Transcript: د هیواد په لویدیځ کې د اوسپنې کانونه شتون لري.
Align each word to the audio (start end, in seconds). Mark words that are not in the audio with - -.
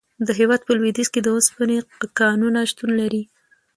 د 0.27 0.29
هیواد 0.39 0.61
په 0.65 0.71
لویدیځ 0.77 1.07
کې 1.13 1.21
د 1.23 1.27
اوسپنې 1.35 1.77
کانونه 2.19 2.59
شتون 2.71 2.91
لري. 3.01 3.23